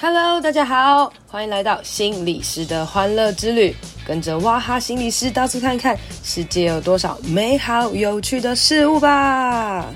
[0.00, 3.74] Hello，大家好，欢迎来到心理师的欢乐之旅，
[4.06, 9.92] 跟着哇哈心理师到处看看，世界有多少美好有趣的事物吧。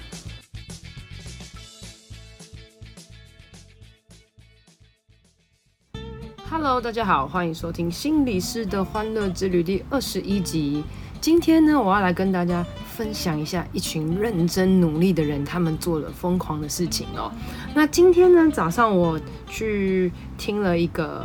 [6.50, 10.82] Hello，大家好，欢迎收听心理师的欢乐之旅第二十一集。
[11.22, 17.30] 今天呢，我要来跟大家分享一下一群认真努力的人，他们做了疯狂的事情哦。
[17.76, 19.16] 那今天呢，早上我
[19.46, 21.24] 去听了一个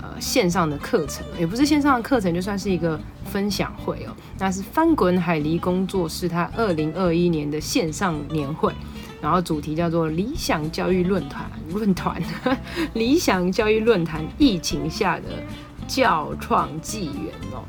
[0.00, 4.16] 呃线上的课程，也不是线上的课程，就算是一个分享会哦。
[4.38, 8.72] 那是翻滚海狸工作室他二零二一年的线上年会，
[9.20, 12.18] 然后主题叫做理想教育论坛论坛，
[12.94, 15.24] 理想教育论坛疫情下的
[15.86, 17.62] 教创纪元哦。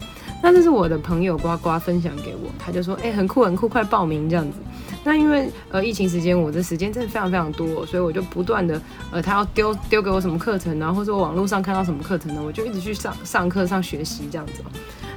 [0.45, 4.59] 那这是我的朋友呱呱分享给我，他就说，哎、很酷很酷，快报名这样子。
[5.03, 14.61] 那因为呃疫情时间，我的时间真的非常非常多，所以我就不断的呃他要丢丢给我什么课程，然后或者我网络上看到什么课程呢，我就一直去上上课上学习这样子。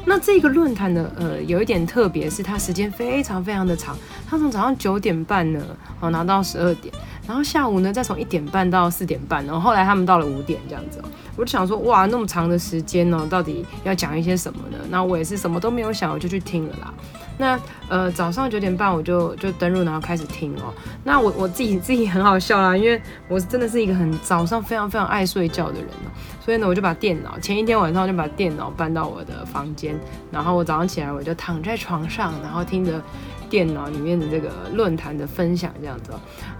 [0.07, 3.95] 那这个论坛呢，呃有一点特别，是它时间非常非常的长，
[4.27, 5.63] 它从早上九点半呢，
[6.01, 6.95] 哦拿到十二点。
[7.29, 10.99] 然后下午呢，再从一点半到四点半，然后后来他们到了五点这样子，
[11.37, 14.79] 我就想说，哇，那么长的时间呢，到底要讲一些什么呢？
[14.89, 16.95] 那我也是什么都没有想，我就去听了啦。
[17.41, 20.73] 那呃早上九点半我就就登入，然后开始听哦。
[21.05, 26.09] 那我我自己自己很好笑啦，因为我真的是一个很早上非常非常爱睡觉的人哦，
[26.43, 29.95] 所以呢，我就把电脑前一天晚上就把电脑搬到我的房间，
[30.33, 33.03] 然后我早上起来我就躺在床上，然后听着。
[33.51, 36.13] 电脑里面的这个论坛的分享这样子，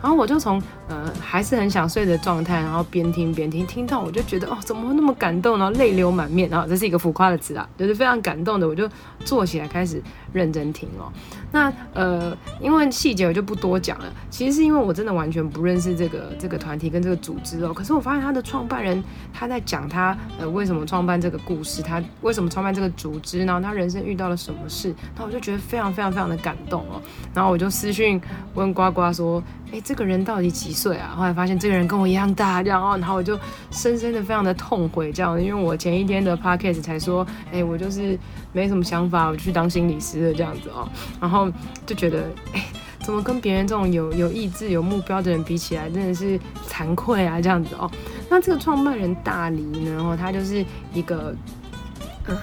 [0.03, 8.89] 然后我就从呃还是很想睡的状态，然后边听边听，听到我就觉得哦怎么会那么感动，然后泪流满面，然后这是一个浮夸的词啊，就是非常感动的，我就
[9.25, 11.13] 坐起来开始认真听哦。
[11.51, 27.01] 那呃因为细节我就不多讲了，其实是因为我真的完全不认识这个这个团体跟这个组织哦，可是我发现他的创办人他在讲他呃为什么创办这个故事，他为什么创办这个组织，然后他人生遇到了什么事，那我就觉得非常非常非常的感动哦。
[27.33, 28.21] 然后我就私讯
[28.55, 29.43] 问呱呱说
[29.73, 32.97] ：“哎，这个人到底几岁啊？”后来发现这个人跟我一样大，这样哦。
[32.99, 33.39] 然后我就
[33.71, 38.19] 深深的、非常的痛悔，这样，因为我前一天的 podcast 才说：“哎，我就是
[38.59, 40.89] 没什么想法，我去当心理师了，这样子哦。”
[41.21, 41.49] 然后
[41.87, 42.67] 就觉得，哎，
[43.01, 46.39] 怎么跟别人这种有有意志、有目标的人比起来，真的是
[46.69, 47.91] 惭愧啊，这样子哦。
[48.29, 51.35] 那这个创办人大黎呢，哦他就是一个。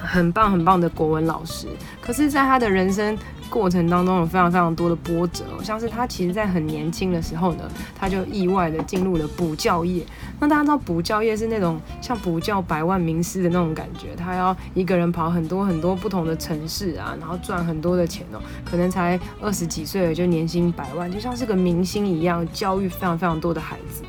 [0.02, 1.68] 很棒很棒的国文老师，
[2.00, 3.16] 可是，在他的人生
[3.48, 7.62] 过程当中有非常非常多的波折，像是他其实，在很年轻的时候呢，
[7.94, 10.04] 他就意外的进入了补教业。
[10.38, 24.02] 那大家知道补教业是那种像补教百万名师的那种感觉，他要一个人跑很多很多不同的城市啊，然后赚很多的钱哦，可能才二十几岁就年薪百万，就像是个明星一样，教育非常非常多的孩子。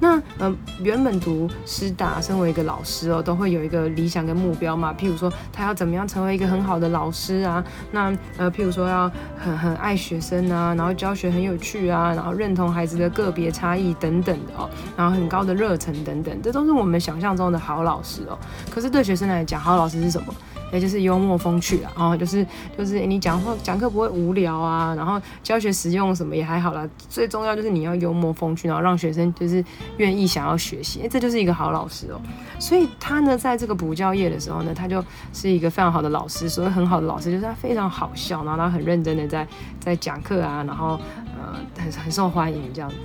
[0.00, 0.52] 那呃，
[0.82, 4.94] 原本读师大，身为一个老师哦，都会有一个理想跟目标嘛。
[4.98, 7.62] 譬如说，他要怎么样成为一个很好的老师啊？
[7.92, 18.38] 那呃，譬如说要很很爱学生啊，然后教学很有趣啊，然后认同孩子的个别差异等等的哦，然后很高的热忱等等，这都是我们想象中的好老师哦。
[18.70, 20.34] 可是对学生来讲，好老师是什么？
[20.72, 26.88] 也就是幽默风趣啊，然后就是就是你讲话讲课不会无聊啊，然后教学实用什么也还好啦。
[27.08, 29.64] 最重要就是你要幽默风趣，然后让学生就是
[29.96, 32.20] 愿意想要学习，这就是一个好老师哦。
[32.58, 36.48] 所以他呢，在这个补教业的时候呢，他就是一个非常好的老师。
[36.48, 39.46] 所谓很好的老师，就是他非常好笑，然后他很认真的在
[39.78, 41.00] 在讲课啊，然后
[41.36, 42.96] 呃很很受欢迎这样子，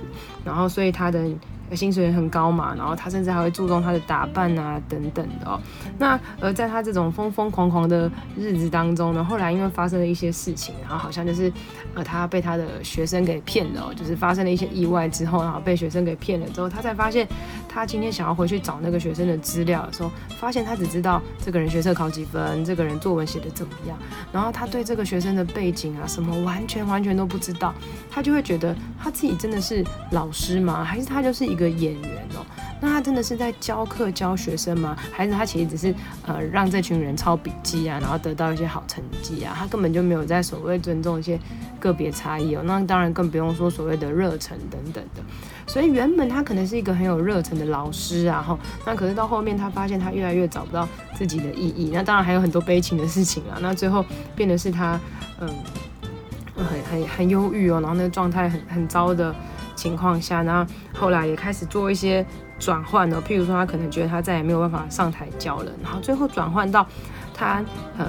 [0.44, 1.28] 然后所以他的。
[1.74, 5.60] 薪水也很高嘛，然后他甚至还会注重他的打扮啊等等的哦。
[5.98, 11.52] 那而在他这种疯疯狂狂的日子当中呢，后来因为发生了一些事情，然后好像就是
[11.94, 17.26] 呃他被他的学生给骗了，就是发生了一些意外之后，然后被学生给骗了之后，他才发现
[17.68, 23.98] 他今天想要回去找那个学生的资料的时候，发现他只知道这个人学测考几分，这个人作文写的怎么样，
[24.32, 27.74] 然后他对这个学生的背景啊什么完全完全都不知道，
[28.08, 30.84] 他就会觉得他自己真的是老师吗？
[30.84, 31.55] 还是他就是一。
[31.56, 32.44] 一个演员哦，
[32.82, 34.94] 那他真的是在教课教学生吗？
[35.10, 35.94] 还是他其实只是
[36.26, 39.56] 呃让这群人抄笔记啊，然后得到一些好成绩啊？
[39.58, 41.40] 他根本就没有在所谓尊重一些
[41.80, 42.62] 个别差异哦。
[42.66, 45.22] 那当然更不用说所谓的热忱等等的。
[45.66, 51.90] 所以原本他可能是一个很有热忱的老师啊，哈，那可是到后面他发现他越来越找不到自己的意义。
[51.94, 53.56] 那当然还有很多悲情的事情啊。
[53.62, 54.04] 那最后
[54.36, 55.00] 变得是他
[55.40, 55.48] 嗯
[56.54, 59.34] 很很很忧郁哦，然后那个状态很很糟的。
[59.76, 62.26] 情况下，然后后来也开始做一些
[62.58, 63.22] 转换哦。
[63.24, 66.84] 譬如说，他可能觉得他再也没有办法上台教了，然后最后转换到
[67.32, 67.62] 他
[67.96, 68.06] 呃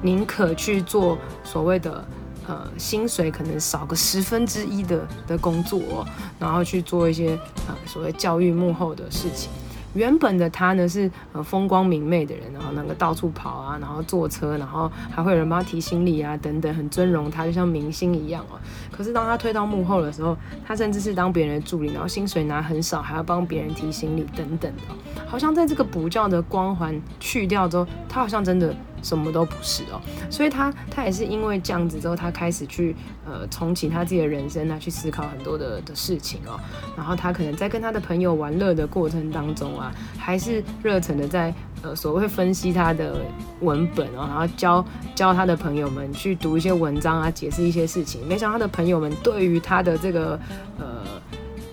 [0.00, 2.02] 宁可去做所谓的
[2.46, 6.06] 呃薪水可能少个十分之一的的工作，
[6.38, 9.50] 然后去做一些呃所谓教育幕后的事情。
[9.94, 18.58] 原本的他呢是呃风光明媚的人，然后那个到处跑啊，然后坐车，然后还会有人帮他提行李啊等等，很尊荣他，就像明星一样哦。
[18.90, 28.74] 可是当他推到幕后的时候，他甚至是当别人的助理，然后薪水拿很少，还要帮别人提行李等等的，好像在这个补教的光环去掉之后，他好像真的。
[29.02, 32.94] 什么都不是哦，所以他他也是因为这样子之后，他开始去
[33.24, 36.58] 呃重启他自己的人生啊，去思考很多的的事情哦。
[36.96, 43.16] 然后他可能在跟他的朋友玩乐的过程当中啊，还是热忱的在呃所谓分析他的
[43.60, 48.26] 文本哦，然后教教他的朋友们去读一些文章啊，解释一些事情。
[48.26, 50.38] 没想到他的朋友们对于他的这个
[50.78, 50.89] 呃。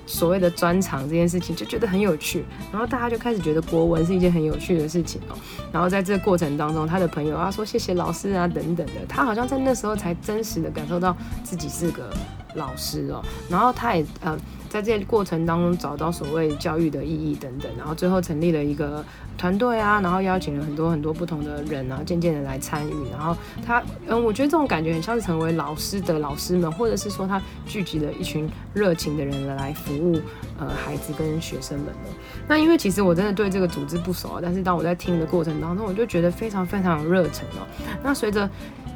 [0.07, 5.37] 所谓的专长这件事情就觉得很有趣，然后大家就开始觉得国文是一件很有趣的事情哦。
[5.71, 12.09] 然后在这个过程当中，他的朋友啊说谢谢老师啊等等的，他好像在那时候才真实的感受到自己是个
[12.55, 13.23] 老师哦。
[13.49, 14.35] 然后他也呃。
[14.69, 19.03] 在这些过程当中找到所谓教育的意义等等，然后最后成立了一个
[19.37, 22.93] 团队啊，然后邀请了很多很多不同的人啊，渐渐的来参与。
[23.11, 23.35] 然后
[23.65, 30.19] 他，嗯，我觉得这种感觉很像是成为老师的老师们，或者是说他聚集了一群热情的人来服务
[30.59, 32.09] 呃孩子跟学生们的。
[32.47, 37.65] 那因为其实我真的对这个组织不熟啊，但是当我在听的过程当中，我就觉得非常非常有热忱哦。
[38.03, 38.49] 那随着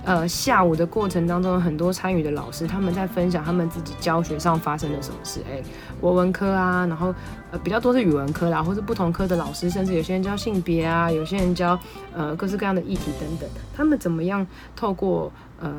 [0.04, 5.42] 呃，下午的过程当中，很多参与的老师他们在分享他们自己教学上发生了什么事。
[5.48, 5.62] 哎，
[6.00, 7.14] 国文科啊，然后
[7.52, 11.80] 呃比较多是语文科啦，或是不同科的老师，甚至有些人教性别啊，有些人教
[12.14, 13.48] 呃各式各样的议题等等。
[13.76, 14.46] 他们怎么样
[14.76, 15.72] 透过呃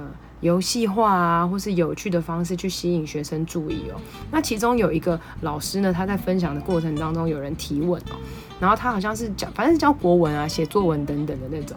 [0.43, 3.99] 游戏化啊，或是有趣的方式去吸引学生注意哦？
[4.31, 8.17] 那其中有一个老师呢，他在分享的过程当中，有人提问哦。
[8.61, 11.77] 然后他好像是教，反正是教国文啊、写作文等等的那种。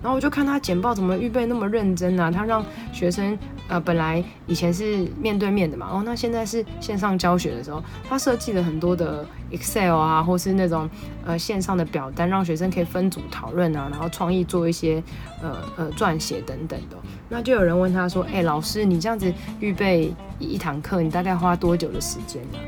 [0.00, 2.30] 然后我就看他简报怎么预备那么认真啊？
[2.30, 3.36] 他让学生
[3.68, 10.88] 呃，本来以前是面对面的嘛，哦，那现在是线上教学的时候，他设计了很多的 Excel 啊，或是那种
[11.24, 15.02] 呃线上的表单，让学生可以分组讨论啊，然后创意做一些
[15.40, 16.96] 呃呃撰写等等的。
[17.28, 22.58] 那就有人问他说：“哎，老师，你这样子预备一堂课，你大概花多久的时间呢？”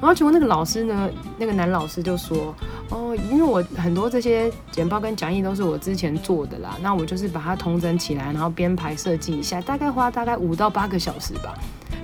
[0.00, 2.54] 然后结果那个老师呢，那个男老师就说
[2.90, 11.52] ：“哦，因为我很多这些简报跟讲义都是我之前做的啦，那我就是把它统整起来，然后编排设计一下，大概花大概五到八个小时吧。”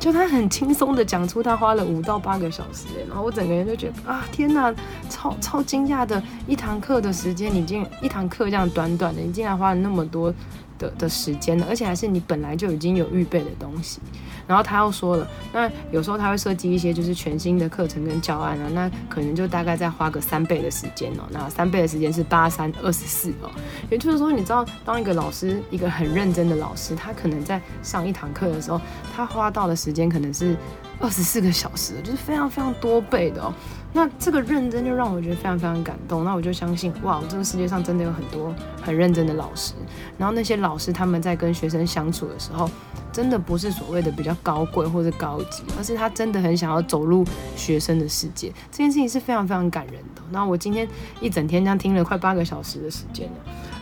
[0.05, 4.71] 就他很轻松的讲出他花了五到八个小时，然后我整个人就觉得啊，天呐，
[5.09, 10.31] 超超惊讶的一堂课的时间，你竟一堂课这样短短的，你竟然花了那么多
[10.79, 14.01] 的的时间呢，而且还是你本来就已经有预备的东西。
[14.47, 21.23] 然后他又说了，那有时候他会设计一些就是全新的课程跟教案啊，那可能就大概再花个三倍的时间哦。
[21.31, 23.51] 那三倍的时间是八三二十四哦，
[23.89, 28.79] 也就是说，你知道，当一个老师，一个很认真的老师，他可能在上一堂课的时候，
[29.17, 30.55] 他花到的时间可能是
[31.01, 33.53] 二十四个小时，就是非常非常多倍的哦。
[33.93, 36.25] 那这个认真就让我觉得非常非常感动。
[36.25, 39.75] 那我就相信，哇，这个世界上真的有很多很认真的老师。
[40.19, 42.69] 然后那些老师他们在跟学生相处的时候。
[43.15, 47.25] 真的不是所谓的比较高贵或者高级，而是他真的很想要走入
[47.55, 48.53] 学生的世界。
[48.73, 50.23] 这件事情是非常非常感人的。
[50.33, 50.85] 那我今天
[51.21, 53.33] 一整天这样听了快八个小时的时间了，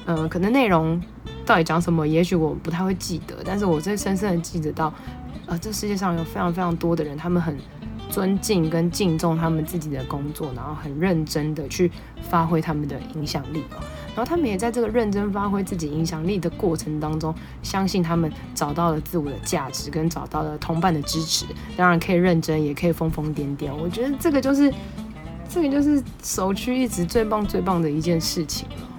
[0.04, 1.02] 嗯、可能内容
[1.46, 4.92] 到底讲什么，也许我不太会记得，但是我最深深的记得到，
[5.46, 7.56] 呃，这世界上有非常非常多的人，他们很
[8.08, 11.90] 尊敬跟敬重他们自己的工作，然后很认真的去
[12.22, 13.64] 发挥他们的影响力。
[14.14, 21.46] 然后他们也在这个认真发挥自己影响力的过程当中，相信他们找到了自我的价值，跟找到了同伴的支持。
[21.76, 23.74] 当然可以认真，也可以疯疯癫癫。
[23.74, 24.72] 我觉得这个就是，
[25.48, 28.91] 这个就是首屈一指最棒最棒的一件事情了。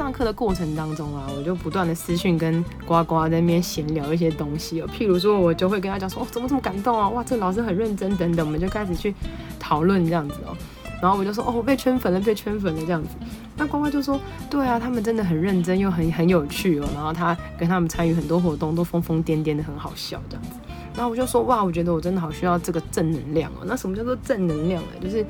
[0.00, 4.88] 上课的过程当中啊，我就不断的私讯跟呱呱在那边闲聊一些东西哦。
[4.88, 7.06] 譬如说，我就会跟他讲说，哦，怎么这么感动啊？
[7.10, 9.14] 哇，这老师很认真等等，我们就开始去
[9.58, 10.56] 讨论这样子哦。
[11.02, 13.10] 然后我就说，哦，我被圈粉了，被圈粉了这样子。
[13.58, 16.88] 那呱呱就说，对啊，他们真的很认真又很很有趣哦。
[16.94, 20.52] 然后他跟他们参与很多活动，都疯疯癫癫的，很好笑这样子。
[20.94, 23.64] 然后我就说，哇，我觉得我真的好需要这个正能量哦。
[23.66, 24.88] 那什么叫做正能量呢？
[25.02, 25.26] 就是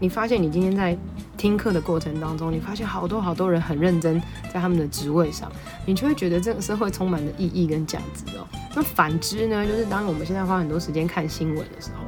[0.00, 0.96] 你发现你今天在
[1.36, 4.20] 听课的过程当中，你发现好多好多人很认真
[4.52, 5.50] 在他们的职位上，
[5.86, 8.46] 你就会觉得这个社会充满了意义跟价值哦。
[8.74, 12.04] 那反之呢，就是当我们现在花很多时间看新闻的时候。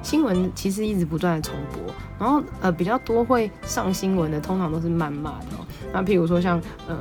[0.00, 5.66] 新闻其实一直不断的重播，然后呃比较多会上新闻的，通常都是谩骂的哦。
[5.92, 6.96] 那譬如说像呃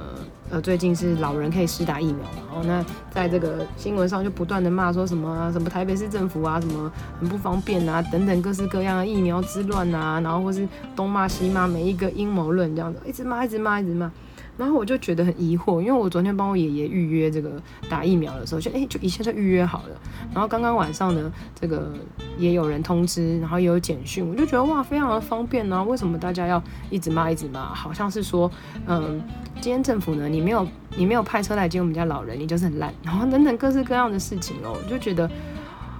[0.50, 14.12] 呃最近是老人可以施打疫苗嘛，然后那在这个新闻上就不断的骂说什么、什么台北市政府啊什么很不方便啊等等各式各样的疫苗之乱啊，然后或是东骂西骂每一个阴谋论这样子，一直骂一直骂一直骂。
[14.58, 19.96] 然后我就觉得很疑惑，因为我昨天帮我爷爷预约这个打疫苗的时候，就哎，就一切就预约好了。
[20.34, 21.94] 然后刚刚晚上呢，这个
[22.38, 25.84] 也有人通知，然后也有简讯，我就觉得哇，非常的方便呢。
[25.84, 27.74] 为什么大家要一直骂一直骂？
[27.74, 28.52] 好像是说，
[28.88, 29.22] 嗯，
[29.62, 35.30] 今天政府呢，你没有你没有派车来接我们家老人，你就是很烂，然后等等各式各样的事情哦，我就觉得。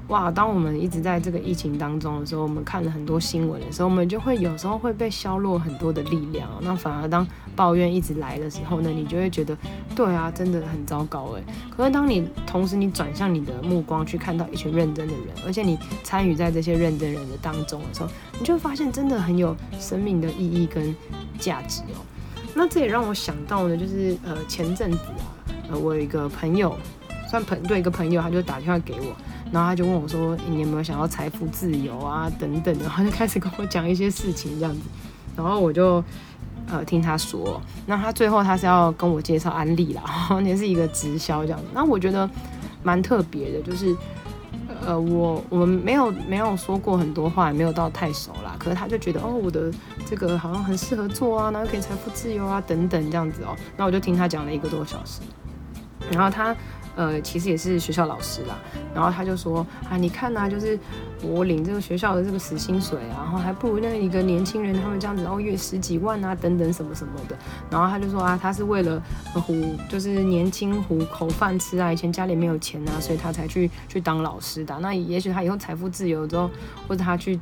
[0.08, 0.32] 哇！
[0.32, 6.50] 当我们一直在这个疫情当中的时候，我们看了很多新闻的时候，我们就会有时候会被削弱很多的力量。
[6.62, 9.58] 那反而当抱怨一直来的时候呢，你就会觉得，
[9.94, 11.44] 对啊，真的很糟糕哎。
[11.70, 18.10] 可是当你同时你转向你的目光去看到一群认真的人，而且你参与在这些认真人的当中的时候，
[18.40, 20.96] 你就会发现真的很有生命的意义跟
[21.38, 22.00] 价值哦。
[22.56, 25.28] 那这也让我想到呢，就是呃前阵子啊，
[25.72, 26.78] 呃我有一个朋友，
[27.30, 29.14] 算朋对一个朋友，他就打电话给我。
[29.52, 32.30] 然后他就问我说：“你有没有想要财富自由啊？
[32.38, 34.82] 等等。”然后就开始跟我讲一些事情这样子。
[35.36, 36.04] 然后我就
[36.68, 41.66] 呃听他说，那他最后他是要跟我介绍安利啦，然 后也是一个直销这样子。
[41.74, 42.30] 那我觉得
[42.84, 43.96] 蛮特别的，就是
[44.86, 48.56] 呃我我们没有没有说过很多话，也没有到太熟啦。
[48.60, 49.72] 可是他就觉得哦，我的
[50.06, 53.56] 这个好像很适合做啊，然后可以财富自由啊等等这样子哦。
[53.78, 55.22] 那我就听他讲了一个多小时，
[56.12, 56.54] 然后他。
[56.98, 58.58] 呃，其实也是学校老师啦，
[58.94, 60.78] 然后他就说啊，你看呐、就是
[61.22, 67.38] 我领这个学校的这个死薪水啊，然后还不如那一个年轻人他们这样子，然后月十几万啊，等等什么什么的。
[67.70, 69.02] 然后他就说啊，他是为了
[69.34, 74.78] 糊，就是年轻糊口饭吃啊，以前家里没有钱啊，所以他才去去当老师的。
[74.80, 76.50] 那也许他以后财富自由之后，
[76.88, 77.40] 或者他去。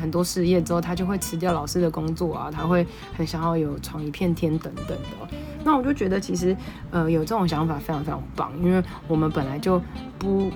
[0.00, 2.86] 很多事业之后，他就会辞掉老师的工作啊，他会
[3.16, 5.36] 很想要有闯一片天等等的。
[5.64, 6.56] 那我就觉得其实，
[6.90, 9.80] 呃，有这种想法非常非常棒，因为我们本来就
[10.18, 10.50] 不。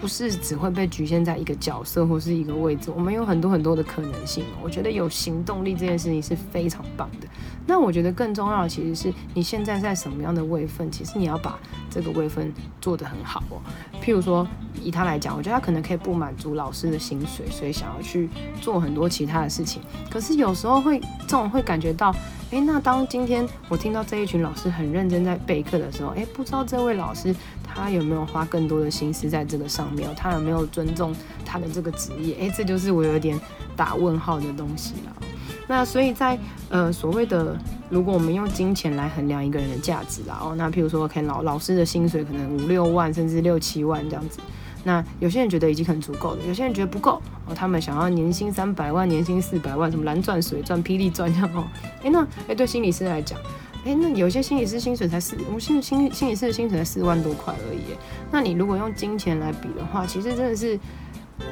[0.00, 4.44] 不是只会被局限在一个角色或是一个位置，我们有很多很多的可能性。
[4.62, 7.26] 我觉得有行动力这件事情是非常棒的。
[7.66, 11.58] 那我觉得更重要的其实是你现在在什么样的位分，其实你要把
[11.90, 13.60] 这个位分做得很好哦。
[14.00, 14.46] 譬如说
[14.80, 18.28] 以他来讲，我觉得他可能可以不满足老师的薪水，所以想要去
[18.60, 19.82] 做很多其他的事情。
[20.08, 22.14] 可是有时候会这种会感觉到，
[22.50, 27.34] 诶，那当今天我听到这一群老师很认真在备课的时候，诶，不知道这位老师。
[27.66, 30.08] 他有没有花更多的心思在这个上面？
[30.14, 32.34] 他有没有尊重他的这个职业？
[32.36, 33.38] 诶，这就是我有点
[33.76, 35.12] 打问号的东西了。
[35.68, 37.58] 那所以在呃所谓的，
[37.90, 44.38] 如果我们用金钱来衡量一个人的价值啦，哦，那譬如说，可能老老师的薪水可能五六万，甚至六七万这样子。
[44.84, 51.64] 那有些人觉得已经很足够了，有些人觉得不够哦，他们想要年薪三百万、年薪四百万，什么蓝钻、水钻、霹雳钻这样哦。
[52.04, 53.36] 诶，那诶，对心理师来讲。
[53.86, 57.96] 哎，那有些心理师薪水才四，我心心心理师的薪水才四万多块而已。
[58.32, 60.76] 那你如果用金钱来比的话，其实真的是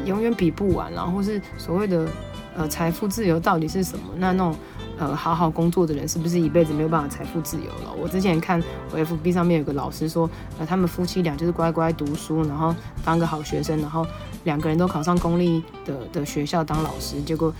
[0.04, 0.92] 永远比不完。
[0.92, 2.08] 然后是所谓的
[2.56, 4.06] 呃财富自由到底是什么？
[4.16, 4.56] 那那种
[4.98, 7.94] 呃好好工作的人是不是一辈子没有办法财富自由了？
[7.96, 8.60] 我之前看
[8.90, 12.74] 我 FB 上面有个老师说，呃他们夫妻俩就是乖乖读书，然后
[13.04, 14.04] 当个好学生，然后
[14.42, 17.54] 两个人都考上公立的的学校当老师，结果。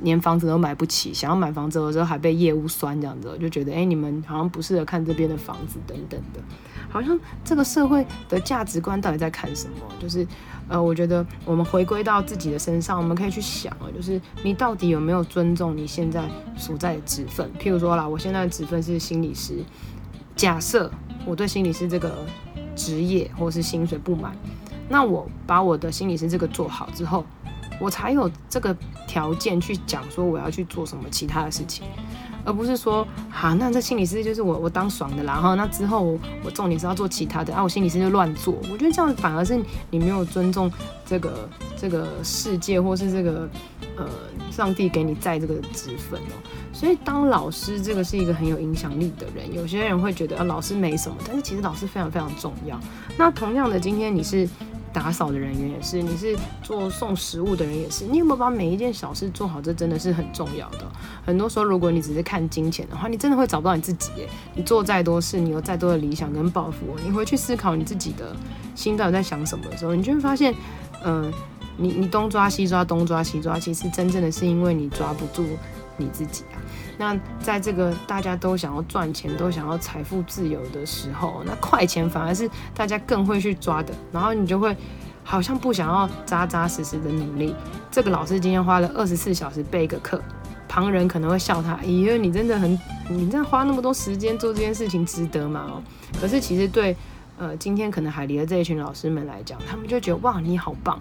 [0.00, 6.40] 连房子都买不起，想要买房子的时候还被业务酸这样子，就觉得哎、你们好像不适合看这边的房子等等的，
[6.90, 9.76] 好像这个社会的价值观到底在看什么？
[9.98, 10.26] 就是
[10.68, 17.50] 呃，我觉得我们回归到自己的身上，我们可以去想啊，就是你到底有没有尊重你现在所在的职分？
[17.58, 19.64] 譬如说啦，我现在的职分是心理师，
[20.34, 20.90] 假设
[21.24, 22.26] 我对心理师这个
[22.74, 24.36] 职业或是薪水不满，
[24.88, 27.24] 那我把我的心理师这个做好之后。
[27.78, 31.84] 我才有这个条件去讲说我要去做什么其他的事情，
[32.44, 38.54] 而不是说，好，那这心理师就是我我当爽的啦，然后那之后我，我重点是要做其他的，啊，我心理师就乱做。
[38.70, 40.70] 我觉得这样反而是你没有尊重
[41.04, 43.48] 这个这个世界，或是这个
[43.96, 44.06] 呃
[44.50, 46.34] 上帝给你在这个职分哦。
[46.72, 52.78] 所以当老师这个是一个很有影响力的人，有些人会觉得啊老师没什么，但是其实老师非常非常重要。
[53.18, 54.48] 那同样的，今天你是。
[54.96, 59.60] 打扫的人员也是，你是做送食物的人也是，你有没有把每一件小事做好？
[59.60, 60.90] 这真的是很重要的。
[61.22, 64.10] 很多时候，如果你只是看金钱的话，你真的会找不到你自己。
[64.54, 68.34] 你做再多事，你有再多的理想跟抱负，你回去思考你自己的
[68.74, 70.54] 心到底在想什么的时候，你就会发现，
[71.04, 71.30] 嗯、
[71.76, 75.44] 你你东抓西抓，东抓西抓，其实真正的是因为你抓不住
[75.98, 76.56] 你自己啊。
[76.98, 83.92] 那在这个大家都想要赚钱、都想要财富自由的时候，那快钱反而是大家更会去抓的。
[84.12, 84.74] 然后你就会
[85.22, 87.54] 好像不想要扎扎实实的努力。
[87.90, 90.20] 这个老师今天花了二十四小时备一个课，
[90.68, 95.82] 旁人可能会笑他：“咦，你真的很，你这样花那么多时间做这件事情值得吗？”哦，
[96.20, 96.96] 可是其实对
[97.38, 100.98] 呃今天可能海里的这一群老师们来讲，他们就觉得哇，你好棒。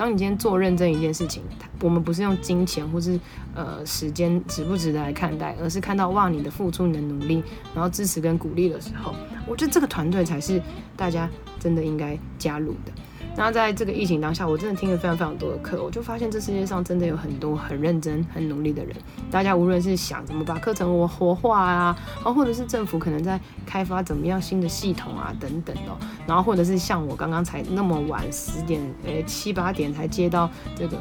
[0.00, 1.42] 当你今天做认真一件事情，
[1.82, 3.20] 我们不是用金钱或是
[3.54, 9.14] 呃时间值不值得来看待，而是看到哇你的付出、你的努力，然后支持跟鼓励的时候，
[9.46, 10.58] 我觉得这个团队才是
[10.96, 11.28] 大家
[11.58, 12.92] 真的应该加入的。
[13.40, 18.94] 那在这个疫情当下，我真的听了非常非常多的课，我就发现这世界上真的有很多很认真、很努力的人。
[19.30, 30.98] 大家无论是想怎么把课程我活化啊，然后或者是政府可能在开发怎么样新的系统啊等等哦，然后或者是像我刚刚才那么晚十点诶七八点才接到这个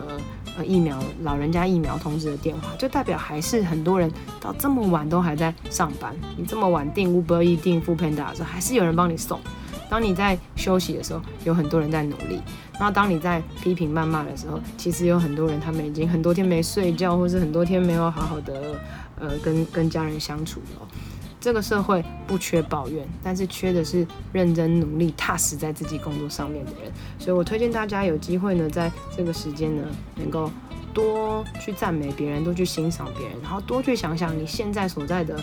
[0.57, 6.15] 呃疫苗老人家疫苗通知的电话，就代表还是很多人到这么晚都还在上班。
[6.37, 9.37] 你这么晚订 Uber Eats 订 Foodpanda 的时候，还是有人帮你送。
[9.89, 12.37] 当你在休息的时候，有很多人在努力；
[12.73, 18.79] 然后当你在批评谩骂的时候，其实有很多人他们已经很多天没睡觉，或是很多天没有好好的
[19.19, 20.87] 呃跟跟家人相处了。
[21.41, 26.91] 这个社会不缺抱怨，但是缺的是认真努力、踏实在自己工作上面的人。
[27.17, 29.83] 所以我推荐大家有机会呢，在这个时间呢，
[30.15, 30.51] 能够
[30.93, 35.41] 多去赞美别人，多去欣赏别人，然后多去想想你现在所在的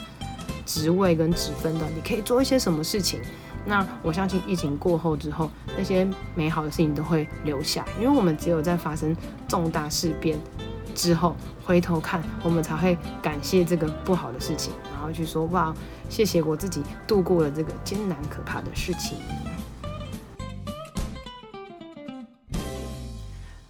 [0.66, 3.20] 职位跟职分的，你可以做一些什么事情。
[3.64, 9.16] 那我相信疫情过后之后，那些美好的事情都会留下，因为我们只有在发生
[9.48, 10.38] 重大事变
[10.94, 15.74] 之后，回头看，我们才会感谢这个不好的事情，然后去说哇，
[16.08, 19.18] 谢谢我自己度过了这个艰难可怕的事情。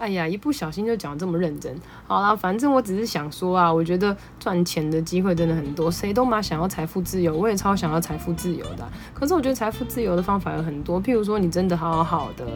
[0.07, 1.75] 哎呀，一不小心就讲这么认真。
[2.07, 8.89] 好啦，反正我只是想说啊，我觉得赚钱的机会真的很多，谁都蛮想要财富自由，我也超想要财富自由的。
[9.13, 12.47] 可是我觉得财富自由的方法有很多，譬如说你真的好好的。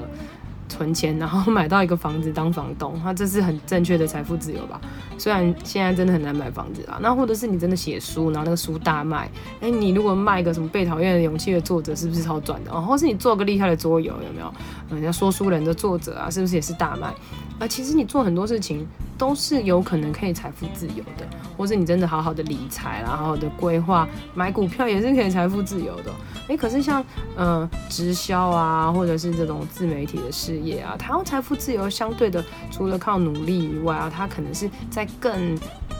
[0.70, 4.80] 存钱，然后买到一个房子当房东， 那这是很正确的财富自由吧？
[5.18, 12.70] 虽然现在真的很难买房子啊，那或者是你真的写书，然后那个书大卖，哎，你如果卖一个什么被讨厌的勇气的作者，是不是超赚的？
[12.70, 14.50] 哦，或是你做个厉害的桌游，有没有？
[14.88, 17.12] 人家说书人的作者啊，是不是也是大卖？
[17.58, 18.86] 啊，其实你做很多事情
[19.18, 26.10] 都是有可能可以财富自由的，或是你真的好好的理财，然后好好的规划，买股票也是可以财富自由的。
[26.50, 27.04] 哎，可是像
[27.36, 35.56] 呃直销啊，或者是这种自媒体的事业啊，它财富自由相对的，除了靠努力以外啊，它可能是在更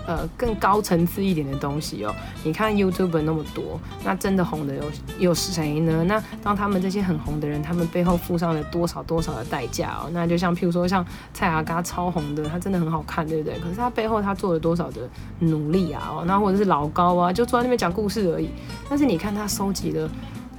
[0.09, 2.12] 呃更高层次一点的东西哦。
[2.43, 4.82] 你看 YouTube 那么多，那真的红的有
[5.21, 6.02] 有谁呢？
[6.02, 10.10] 那当他们这些很红的人，他们背后付上了多少多少的代价哦？
[10.13, 13.56] 那就像譬如说像蔡阿嘎超红的，他真的很好看，对不对？
[13.60, 15.08] 可是他背后他做了多少的
[15.39, 16.10] 努力啊？
[16.10, 18.50] 哦，那或者是老高啊，就坐在那边讲故事而已。
[18.89, 20.10] 但是你看他收集了。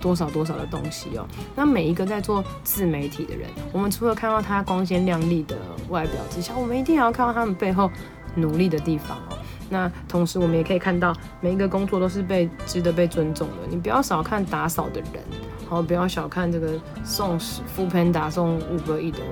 [0.01, 5.55] 多少多少的东西哦，那每一个在做自媒体的人，我们除了看到他光鲜亮丽的
[5.89, 7.89] 外表之下，我们一定要看到他们背后
[8.35, 9.37] 努力的地方哦。
[9.69, 13.67] 那同时，我们也可以看到每一个工作都是被值得被尊重的。
[13.69, 15.23] 你不要小看打扫的人，
[15.69, 16.73] 好，不要小看这个
[17.05, 19.27] 送 foodpanda 送五个亿的人，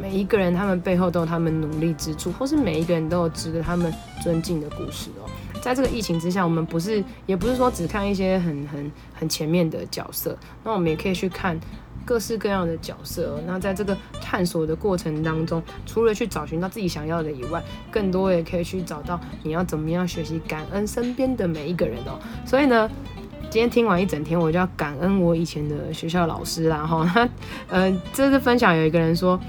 [0.00, 5.30] 每一个人他们背后都有他们努力之处，或是每一个人都有值得他们尊敬的故事哦。
[5.60, 11.58] 在这个疫情之下，我们不是，也不是说只看一些很很很前面的角色，那我们也可以去看
[12.04, 13.40] 各式各样的角色。
[13.46, 22.18] 那在这个探索的过程当中，除了去找寻到自己想要的以外，更多也可以去找到你要怎么样学习感恩身边的每一个人哦。
[22.44, 22.88] 所以呢，
[23.50, 27.04] 今天听完一整天，我就要感恩我以前的学校老师啦哈。
[27.12, 27.28] 他
[27.68, 29.40] 呃，这次分享有一个人说。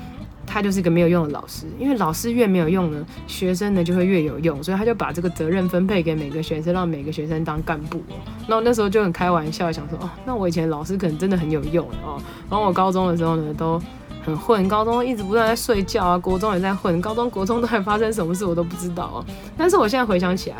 [0.47, 8.01] 他就是一个没有用的老师，因为老师越没有用呢，学生呢就会越有用，所以他就把这个责任分配给每个学生，让每个学生当干部。
[8.47, 12.19] 那我那时候就很开玩笑，想说哦，那我以前老师可能真的很有用哦。
[12.49, 13.79] 然后我高中的时候呢，都
[14.23, 19.25] 很混，高中一直不断在睡觉啊，国中也在混，高中国中都还发生什么事我都不知道哦。
[19.57, 20.57] 但是我现在回想起来，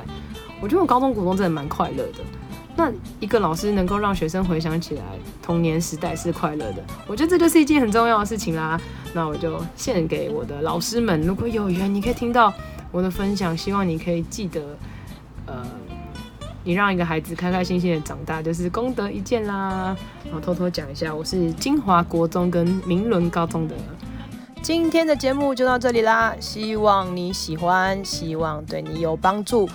[0.61, 2.19] 我觉得我高中国中真的蛮快乐的。
[2.77, 5.01] 那一个老师能够让学生回想起来
[5.41, 8.79] 童年时代是快乐的，我觉得这就是一件很重要的事情啦。
[9.13, 12.53] 那我就献给我的老师们，如果有缘你可以听到
[12.91, 14.61] 我的分享，希望你可以记得，
[15.47, 15.65] 呃，
[16.63, 19.97] 你让一个孩子开开心心的长大就是功德一件啦。
[20.25, 23.73] 然后偷偷讲一下，我是金华国中跟明伦高中的。
[24.61, 29.67] 今天的节目就到这里啦，希望你喜欢，希望对你有帮助。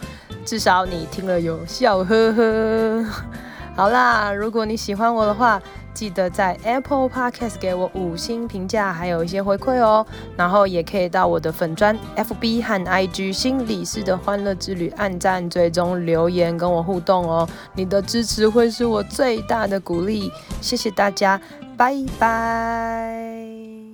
[0.45, 3.05] 至少你听了有笑呵呵。
[3.75, 5.61] 好啦，如果你喜欢我的话，
[5.95, 10.07] 记得在 Apple Podcast 给我五星评价，还有一些回馈哦。
[10.37, 17.49] 然后也可以到我的粉砖 FB 和 IG 心理师的欢乐之旅按赞、追踪、留言跟我互动哦。
[17.75, 21.41] 你的支持会是我最大的鼓励，谢谢大家，
[21.77, 23.92] 拜拜。